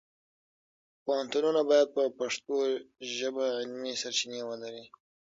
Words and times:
پوهنتونونه 1.03 1.61
باید 1.69 1.87
په 1.95 2.03
پښتو 2.19 2.55
ژبه 3.17 3.45
علمي 3.57 3.93
سرچینې 4.01 4.41
ولري. 4.49 4.85